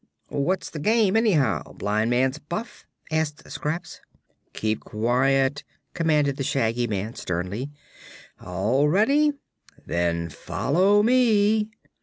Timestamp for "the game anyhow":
0.71-1.73